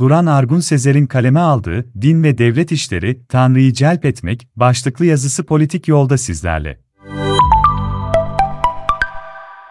[0.00, 5.88] Turan Argun Sezer'in kaleme aldığı Din ve Devlet İşleri, Tanrı'yı celp etmek başlıklı yazısı politik
[5.88, 6.80] yolda sizlerle.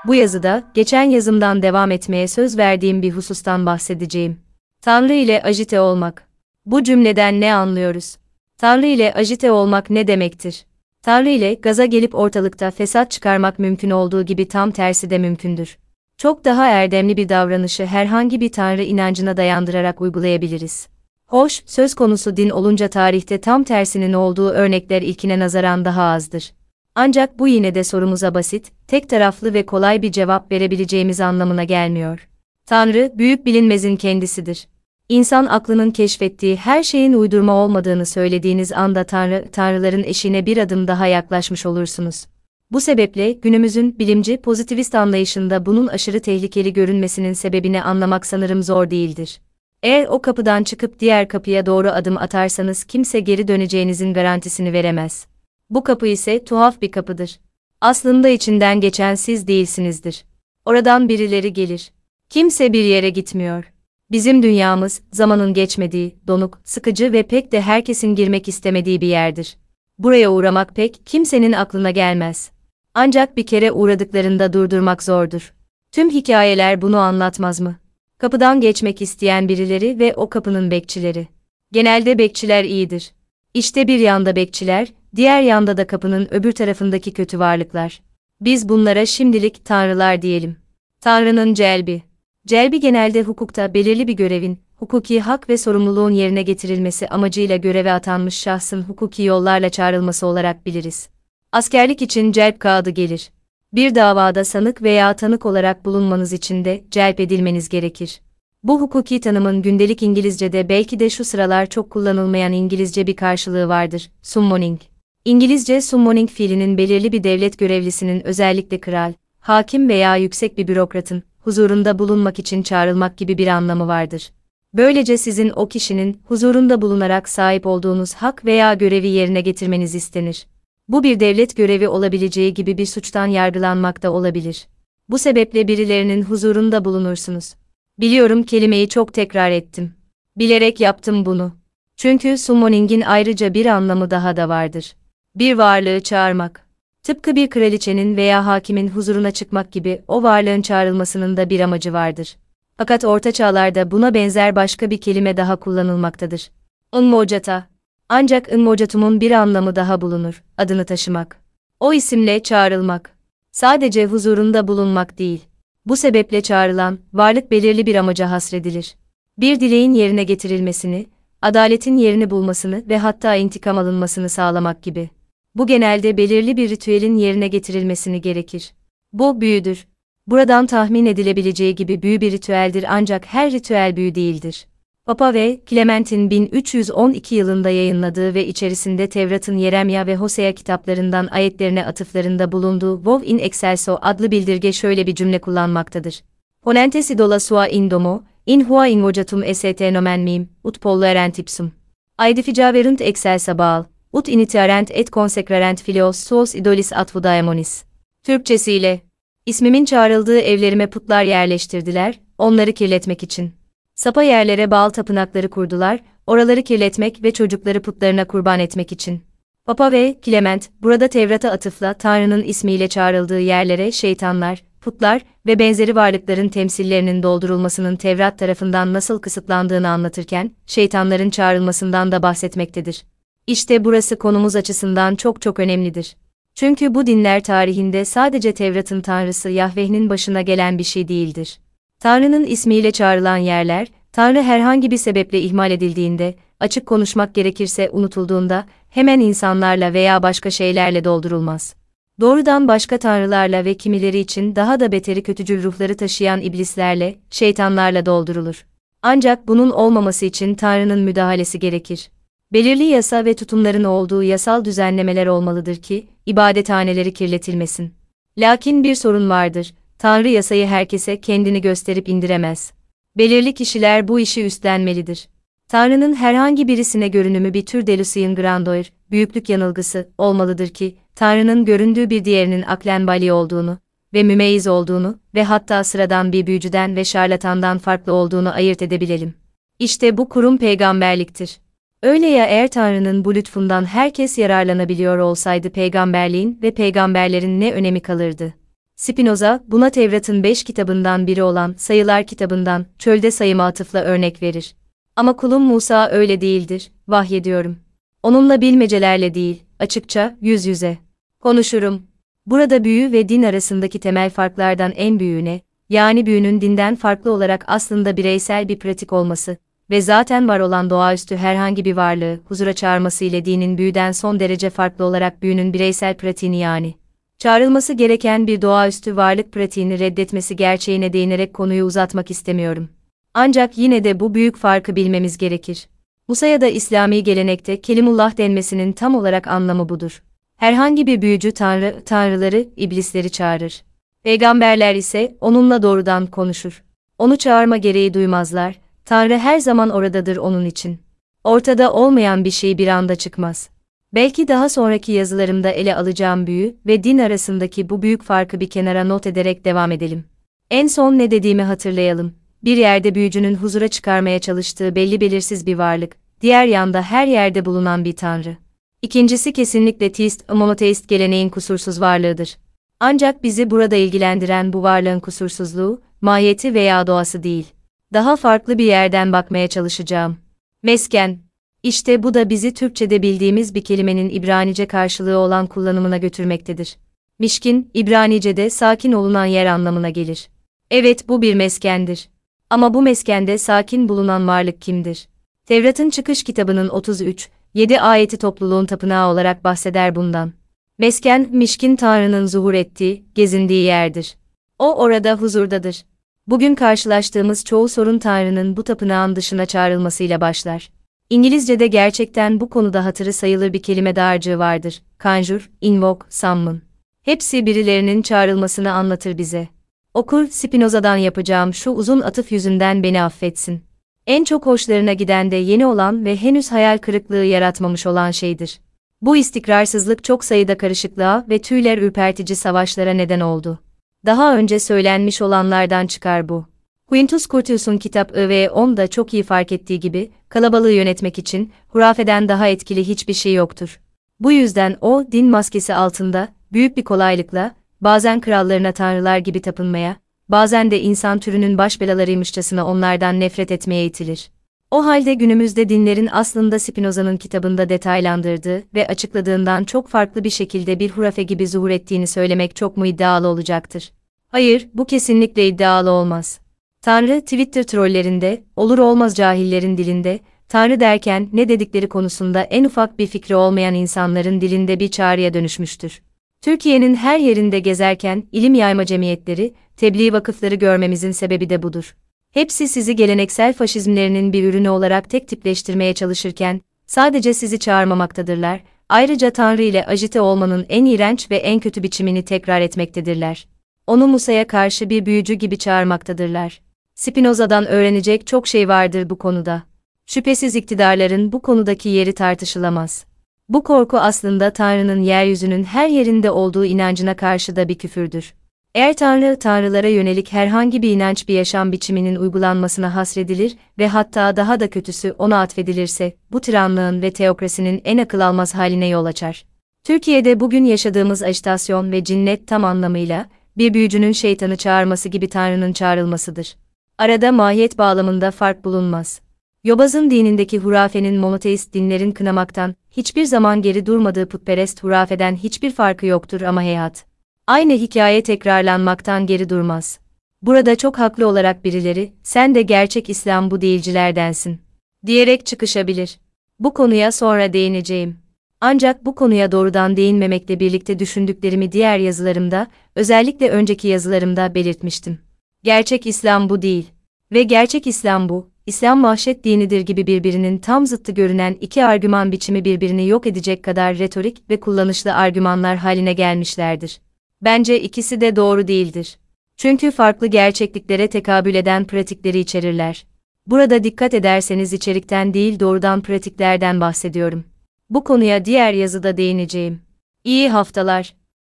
[0.08, 4.40] Bu yazıda, geçen yazımdan devam etmeye söz verdiğim bir husustan bahsedeceğim.
[4.82, 6.28] Tanrı ile ajite olmak.
[6.66, 8.18] Bu cümleden ne anlıyoruz?
[8.58, 10.66] Tanrı ile ajite olmak ne demektir?
[11.04, 15.78] Tanrı ile gaza gelip ortalıkta fesat çıkarmak mümkün olduğu gibi tam tersi de mümkündür.
[16.20, 20.88] Çok daha erdemli bir davranışı herhangi bir tanrı inancına dayandırarak uygulayabiliriz.
[21.28, 26.54] Hoş, söz konusu din olunca tarihte tam tersinin olduğu örnekler ilkine nazaran daha azdır.
[26.96, 32.28] Ancak bu yine de sorumuza basit, tek taraflı ve kolay bir cevap verebileceğimiz anlamına gelmiyor.
[32.66, 34.68] Tanrı, büyük bilinmezin kendisidir.
[35.10, 41.08] İnsan aklının keşfettiği her şeyin uydurma olmadığını söylediğiniz anda Tanrı, Tanrıların eşine bir adım daha
[41.08, 42.26] yaklaşmış olursunuz.
[42.72, 49.42] Bu sebeple günümüzün bilimci pozitivist anlayışında bunun aşırı tehlikeli görünmesinin sebebini anlamak sanırım zor değildir.
[49.84, 55.28] Eğer o kapıdan çıkıp diğer kapıya doğru adım atarsanız kimse geri döneceğinizin garantisini veremez.
[55.70, 57.40] Bu kapı ise tuhaf bir kapıdır.
[57.82, 60.26] Aslında içinden geçen siz değilsinizdir.
[60.66, 61.92] Oradan birileri gelir.
[62.30, 63.74] Kimse bir yere gitmiyor.
[64.12, 69.58] Bizim dünyamız, zamanın geçmediği, donuk, sıkıcı ve pek de herkesin girmek istemediği bir yerdir.
[69.98, 72.52] Buraya uğramak pek kimsenin aklına gelmez.
[72.94, 75.54] Ancak bir kere uğradıklarında durdurmak zordur.
[75.92, 77.76] Tüm hikayeler bunu anlatmaz mı?
[78.18, 81.28] Kapıdan geçmek isteyen birileri ve o kapının bekçileri.
[81.72, 83.12] Genelde bekçiler iyidir.
[83.54, 88.02] İşte bir yanda bekçiler, diğer yanda da kapının öbür tarafındaki kötü varlıklar.
[88.42, 90.58] Biz bunlara şimdilik tanrılar diyelim.
[91.02, 92.04] Tanrının celbi.
[92.48, 98.38] Celbi genelde hukukta belirli bir görevin, hukuki hak ve sorumluluğun yerine getirilmesi amacıyla göreve atanmış
[98.38, 101.10] şahsın hukuki yollarla çağrılması olarak biliriz.
[101.52, 103.30] Askerlik için celp kağıdı gelir.
[103.74, 108.22] Bir davada sanık veya tanık olarak bulunmanız için de celp edilmeniz gerekir.
[108.64, 114.12] Bu hukuki tanımın gündelik İngilizce'de belki de şu sıralar çok kullanılmayan İngilizce bir karşılığı vardır,
[114.22, 114.80] summoning.
[115.26, 122.00] İngilizce summoning fiilinin belirli bir devlet görevlisinin özellikle kral, hakim veya yüksek bir bürokratın huzurunda
[122.00, 124.32] bulunmak için çağrılmak gibi bir anlamı vardır.
[124.74, 130.46] Böylece sizin o kişinin huzurunda bulunarak sahip olduğunuz hak veya görevi yerine getirmeniz istenir.
[130.90, 134.68] Bu bir devlet görevi olabileceği gibi bir suçtan yargılanmak da olabilir.
[135.10, 137.56] Bu sebeple birilerinin huzurunda bulunursunuz.
[138.00, 139.94] Biliyorum kelimeyi çok tekrar ettim.
[140.38, 141.56] Bilerek yaptım bunu.
[141.98, 144.96] Çünkü summoning'in ayrıca bir anlamı daha da vardır.
[145.36, 146.66] Bir varlığı çağırmak.
[147.04, 152.38] Tıpkı bir kraliçenin veya hakimin huzuruna çıkmak gibi o varlığın çağrılmasının da bir amacı vardır.
[152.78, 156.52] Fakat orta çağlarda buna benzer başka bir kelime daha kullanılmaktadır.
[156.94, 157.68] Unmocata.
[158.10, 161.42] Ancak Unmocatum'un bir anlamı daha bulunur, adını taşımak.
[161.80, 163.18] O isimle çağrılmak.
[163.52, 165.42] Sadece huzurunda bulunmak değil.
[165.86, 168.96] Bu sebeple çağrılan, varlık belirli bir amaca hasredilir.
[169.38, 171.08] Bir dileğin yerine getirilmesini,
[171.42, 175.10] adaletin yerini bulmasını ve hatta intikam alınmasını sağlamak gibi.
[175.56, 178.74] Bu genelde belirli bir ritüelin yerine getirilmesini gerekir.
[179.14, 179.88] Bu büyüdür.
[180.28, 184.68] Buradan tahmin edilebileceği gibi büyü bir ritüeldir ancak her ritüel büyü değildir.
[185.10, 192.52] Papa ve Clement'in 1312 yılında yayınladığı ve içerisinde Tevrat'ın Yeremya ve Hosea kitaplarından ayetlerine atıflarında
[192.52, 196.24] bulunduğu Vov in Excelso adlı bildirge şöyle bir cümle kullanmaktadır.
[196.62, 201.72] Ponentes idola sua in domo, in hua invocatum est nomen mim, ut pollo erent ipsum.
[202.18, 203.84] Aedificaverunt excelsa baal,
[204.14, 207.84] ut initiarent et consecrarent filios suos idolis at daemonis.
[208.24, 209.02] Türkçesiyle,
[209.46, 213.59] ismimin çağrıldığı evlerime putlar yerleştirdiler, onları kirletmek için.
[214.00, 219.22] Sapa yerlere bağlı tapınakları kurdular, oraları kirletmek ve çocukları putlarına kurban etmek için.
[219.66, 226.50] Papa ve Clement, burada Tevrat'a atıfla Tanrı'nın ismiyle çağrıldığı yerlere şeytanlar, putlar ve benzeri varlıkların
[226.50, 233.04] temsillerinin doldurulmasının Tevrat tarafından nasıl kısıtlandığını anlatırken, şeytanların çağrılmasından da bahsetmektedir.
[233.48, 236.16] İşte burası konumuz açısından çok çok önemlidir.
[236.56, 241.60] Çünkü bu dinler tarihinde sadece Tevrat'ın tanrısı Yahveh'nin başına gelen bir şey değildir.
[242.00, 249.20] Tanrı'nın ismiyle çağrılan yerler, Tanrı herhangi bir sebeple ihmal edildiğinde, açık konuşmak gerekirse unutulduğunda, hemen
[249.20, 251.76] insanlarla veya başka şeylerle doldurulmaz.
[252.20, 258.66] Doğrudan başka tanrılarla ve kimileri için daha da beteri kötücül ruhları taşıyan iblislerle, şeytanlarla doldurulur.
[259.02, 262.10] Ancak bunun olmaması için Tanrı'nın müdahalesi gerekir.
[262.54, 267.94] Belirli yasa ve tutumların olduğu yasal düzenlemeler olmalıdır ki, ibadethaneleri kirletilmesin.
[268.38, 272.74] Lakin bir sorun vardır, Tanrı yasayı herkese kendini gösterip indiremez.
[273.18, 275.28] Belirli kişiler bu işi üstlenmelidir.
[275.68, 282.26] Tanrı'nın herhangi birisine görünümü bir tür Delusian grandeur, büyüklük yanılgısı, olmalıdır ki, Tanrı'nın göründüğü bir
[282.26, 283.78] diğerinin aklen bali olduğunu
[284.14, 289.34] ve mümeyyiz olduğunu ve hatta sıradan bir büyücüden ve şarlatandan farklı olduğunu ayırt edebilelim.
[289.80, 291.60] İşte bu kurum peygamberliktir.
[292.04, 298.59] Öyle ya eğer Tanrı'nın bu lütfundan herkes yararlanabiliyor olsaydı peygamberliğin ve peygamberlerin ne önemi kalırdı?
[299.00, 304.76] Spinoza, buna Tevrat'ın beş kitabından biri olan Sayılar kitabından, çölde sayıma atıfla örnek verir.
[305.16, 307.78] Ama kulum Musa öyle değildir, vahyediyorum.
[308.24, 310.98] Onunla bilmecelerle değil, açıkça, yüz yüze.
[311.40, 312.02] Konuşurum.
[312.46, 318.18] Burada büyü ve din arasındaki temel farklardan en büyüğüne, yani büyünün dinden farklı olarak aslında
[318.18, 319.58] bireysel bir pratik olması
[319.90, 324.70] ve zaten var olan doğaüstü herhangi bir varlığı huzura çağırması ile dinin büyüden son derece
[324.70, 326.99] farklı olarak büyünün bireysel pratiğini yani
[327.40, 332.90] çağrılması gereken bir doğaüstü varlık pratiğini reddetmesi gerçeğine değinerek konuyu uzatmak istemiyorum.
[333.34, 335.88] Ancak yine de bu büyük farkı bilmemiz gerekir.
[336.28, 340.24] Musa'ya da İslami gelenekte Kelimullah denmesinin tam olarak anlamı budur.
[340.58, 343.84] Herhangi bir büyücü tanrı, tanrıları, iblisleri çağırır.
[344.24, 346.84] Peygamberler ise onunla doğrudan konuşur.
[347.18, 348.76] Onu çağırma gereği duymazlar,
[349.10, 351.00] Tanrı her zaman oradadır onun için.
[351.44, 353.70] Ortada olmayan bir şey bir anda çıkmaz.
[354.14, 359.04] Belki daha sonraki yazılarımda ele alacağım büyü ve din arasındaki bu büyük farkı bir kenara
[359.04, 360.26] not ederek devam edelim.
[360.72, 362.34] En son ne dediğimi hatırlayalım.
[362.64, 368.06] Bir yerde büyücünün huzura çıkarmaya çalıştığı belli belirsiz bir varlık, diğer yanda her yerde bulunan
[368.06, 368.58] bir tanrı.
[369.02, 372.58] İkincisi kesinlikle teist, monoteist geleneğin kusursuz varlığıdır.
[373.00, 377.68] Ancak bizi burada ilgilendiren bu varlığın kusursuzluğu, mahiyeti veya doğası değil.
[378.14, 380.38] Daha farklı bir yerden bakmaya çalışacağım.
[380.84, 381.49] Mesken.
[381.84, 386.98] İşte bu da bizi Türkçe'de bildiğimiz bir kelimenin İbranice karşılığı olan kullanımına götürmektedir.
[387.40, 390.50] Mişkin, İbranice'de sakin olunan yer anlamına gelir.
[390.92, 392.30] Evet bu bir meskendir.
[392.70, 395.28] Ama bu meskende sakin bulunan varlık kimdir?
[395.66, 400.54] Tevrat'ın çıkış kitabının 33, 7 ayeti topluluğun tapınağı olarak bahseder bundan.
[400.98, 404.36] Mesken, Mişkin Tanrı'nın zuhur ettiği, gezindiği yerdir.
[404.80, 406.06] O orada huzurdadır.
[406.48, 410.90] Bugün karşılaştığımız çoğu sorun Tanrı'nın bu tapınağın dışına çağrılmasıyla başlar.
[411.30, 415.02] İngilizce'de gerçekten bu konuda hatırı sayılır bir kelime dağarcığı vardır.
[415.20, 416.82] Conjure, invoke, summon.
[417.22, 419.68] Hepsi birilerinin çağrılmasını anlatır bize.
[420.14, 423.84] Okur, Spinoza'dan yapacağım şu uzun atıf yüzünden beni affetsin.
[424.28, 428.80] En çok hoşlarına giden de yeni olan ve henüz hayal kırıklığı yaratmamış olan şeydir.
[429.22, 433.80] Bu istikrarsızlık çok sayıda karışıklığa ve tüyler ürpertici savaşlara neden oldu.
[434.26, 436.66] Daha önce söylenmiş olanlardan çıkar bu.
[437.10, 442.50] Quintus Curtius'un kitap ve 10 da çok iyi fark ettiği gibi, kalabalığı yönetmek için, hurafeden
[442.50, 444.00] daha etkili hiçbir şey yoktur.
[444.40, 450.16] Bu yüzden o, din maskesi altında, büyük bir kolaylıkla, bazen krallarına tanrılar gibi tapınmaya,
[450.50, 454.52] bazen de insan türünün baş belalarıymışçasına onlardan nefret etmeye itilir.
[454.92, 461.10] O halde günümüzde dinlerin aslında Spinoza'nın kitabında detaylandırdığı ve açıkladığından çok farklı bir şekilde bir
[461.10, 464.12] hurafe gibi zuhur ettiğini söylemek çok mu iddialı olacaktır?
[464.48, 466.69] Hayır, bu kesinlikle iddialı olmaz.
[467.10, 473.28] Tanrı Twitter trollerinde, olur olmaz cahillerin dilinde, Tanrı derken ne dedikleri konusunda en ufak bir
[473.28, 476.22] fikri olmayan insanların dilinde bir çağrıya dönüşmüştür.
[476.62, 482.16] Türkiye'nin her yerinde gezerken ilim yayma cemiyetleri, tebliğ vakıfları görmemizin sebebi de budur.
[482.54, 489.82] Hepsi sizi geleneksel faşizmlerinin bir ürünü olarak tek tipleştirmeye çalışırken, sadece sizi çağırmamaktadırlar, ayrıca Tanrı
[489.82, 493.68] ile ajite olmanın en iğrenç ve en kötü biçimini tekrar etmektedirler.
[494.08, 496.89] Onu Musa'ya karşı bir büyücü gibi çağırmaktadırlar.
[497.20, 499.84] Spinoza'dan öğrenecek çok şey vardır bu konuda.
[500.26, 503.26] Şüphesiz iktidarların bu konudaki yeri tartışılamaz.
[503.70, 508.54] Bu korku aslında Tanrı'nın yeryüzünün her yerinde olduğu inancına karşı da bir küfürdür.
[508.96, 514.80] Eğer Tanrı, Tanrılara yönelik herhangi bir inanç bir yaşam biçiminin uygulanmasına hasredilir ve hatta daha
[514.80, 519.66] da kötüsü ona atfedilirse, bu tiranlığın ve teokrasinin en akıl almaz haline yol açar.
[520.04, 523.46] Türkiye'de bugün yaşadığımız ajitasyon ve cinnet tam anlamıyla,
[523.78, 526.76] bir büyücünün şeytanı çağırması gibi Tanrı'nın çağrılmasıdır.
[527.20, 529.42] Arada mahiyet bağlamında fark bulunmaz.
[529.84, 536.62] Yobaz'ın dinindeki hurafenin monoteist dinlerin kınamaktan, hiçbir zaman geri durmadığı putperest hurafeden hiçbir farkı yoktur
[536.62, 537.26] ama heyhat.
[537.68, 540.20] Aynı hikaye tekrarlanmaktan geri durmaz.
[540.62, 544.82] Burada çok haklı olarak birileri, sen de gerçek İslam bu değilcilerdensin.
[545.26, 546.40] Diyerek çıkışabilir.
[546.80, 548.38] Bu konuya sonra değineceğim.
[548.82, 555.49] Ancak bu konuya doğrudan değinmemekle birlikte düşündüklerimi diğer yazılarımda, özellikle önceki yazılarımda belirtmiştim.
[555.84, 557.12] Gerçek İslam bu değil.
[557.52, 562.86] Ve gerçek İslam bu, İslam vahşet dinidir gibi birbirinin tam zıttı görünen iki argüman biçimi
[562.86, 567.22] birbirini yok edecek kadar retorik ve kullanışlı argümanlar haline gelmişlerdir.
[567.62, 569.38] Bence ikisi de doğru değildir.
[569.78, 573.26] Çünkü farklı gerçekliklere tekabül eden pratikleri içerirler.
[573.68, 577.64] Burada dikkat ederseniz içerikten değil doğrudan pratiklerden bahsediyorum.
[578.10, 580.02] Bu konuya diğer yazıda değineceğim.
[580.44, 581.39] İyi haftalar.